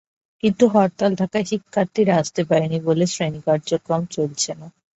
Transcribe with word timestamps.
কিন্তু 0.43 0.63
হরতাল 0.67 1.11
থাকায় 1.15 1.45
শিক্ষার্থীরা 1.45 2.13
আসতে 2.17 2.41
পারেনি 2.43 2.77
বলে 2.87 3.05
শ্রেণী 3.07 3.41
কার্যক্রম 3.47 4.01
চলছে 4.15 4.51
না। 4.59 4.67